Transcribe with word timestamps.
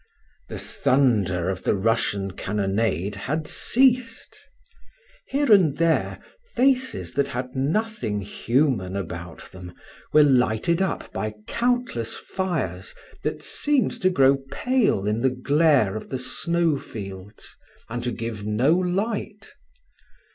The 0.49 0.57
thunder 0.57 1.47
of 1.47 1.61
the 1.63 1.75
Russian 1.75 2.31
cannonade 2.31 3.13
had 3.13 3.47
ceased. 3.47 4.35
Here 5.27 5.51
and 5.51 5.77
there 5.77 6.17
faces 6.55 7.13
that 7.13 7.27
had 7.27 7.55
nothing 7.55 8.21
human 8.21 8.95
about 8.95 9.51
them 9.51 9.73
were 10.11 10.23
lighted 10.23 10.81
up 10.81 11.13
by 11.13 11.35
countless 11.45 12.15
fires 12.15 12.95
that 13.21 13.43
seemed 13.43 13.91
to 14.01 14.09
grow 14.09 14.37
pale 14.51 15.05
in 15.05 15.21
the 15.21 15.29
glare 15.29 15.95
of 15.95 16.09
the 16.09 16.17
snowfields, 16.17 17.55
and 17.87 18.03
to 18.03 18.11
give 18.11 18.43
no 18.43 18.73
light. 18.73 19.51